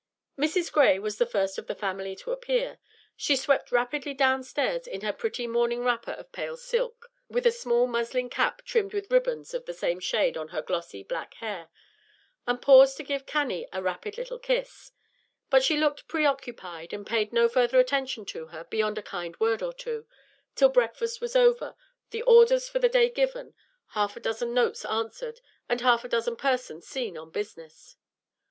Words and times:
Mrs. 0.35 0.71
Gray 0.71 0.97
was 0.97 1.19
the 1.19 1.27
first 1.27 1.59
of 1.59 1.67
the 1.67 1.75
family 1.75 2.15
to 2.15 2.31
appear. 2.31 2.79
She 3.15 3.35
swept 3.35 3.71
rapidly 3.71 4.15
downstairs 4.15 4.87
in 4.87 5.01
her 5.01 5.13
pretty 5.13 5.45
morning 5.45 5.83
wrapper 5.83 6.13
of 6.13 6.31
pale 6.31 6.57
pink, 6.57 6.93
with 7.29 7.45
a 7.45 7.51
small 7.51 7.85
muslin 7.85 8.27
cap 8.27 8.63
trimmed 8.65 8.95
with 8.95 9.11
ribbons 9.11 9.53
of 9.53 9.65
the 9.65 9.75
same 9.75 9.99
shade 9.99 10.37
on 10.37 10.47
her 10.47 10.63
glossy 10.63 11.03
black 11.03 11.35
hair, 11.35 11.69
and 12.47 12.63
paused 12.63 12.97
to 12.97 13.03
give 13.03 13.27
Cannie 13.27 13.67
a 13.71 13.79
rapid 13.83 14.17
little 14.17 14.39
kiss; 14.39 14.91
but 15.51 15.61
she 15.61 15.77
looked 15.77 16.07
preoccupied, 16.07 16.93
and 16.93 17.05
paid 17.05 17.31
no 17.31 17.47
further 17.47 17.79
attention 17.79 18.25
to 18.25 18.47
her, 18.47 18.63
beyond 18.63 18.97
a 18.97 19.03
kind 19.03 19.39
word 19.39 19.61
or 19.61 19.71
two, 19.71 20.07
till 20.55 20.69
breakfast 20.69 21.21
was 21.21 21.35
over, 21.35 21.75
the 22.09 22.23
orders 22.23 22.67
for 22.67 22.79
the 22.79 22.89
day 22.89 23.07
given, 23.07 23.53
half 23.89 24.17
a 24.17 24.19
dozen 24.19 24.51
notes 24.51 24.83
answered, 24.83 25.41
and 25.69 25.81
half 25.81 26.03
a 26.03 26.07
dozen 26.09 26.35
persons 26.35 26.87
seen 26.87 27.15
on 27.19 27.29
business. 27.29 27.97